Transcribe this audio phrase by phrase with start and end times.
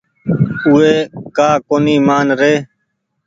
[0.65, 0.93] اُو وي
[1.35, 2.53] ڪآ ڪونيٚ مآن ري۔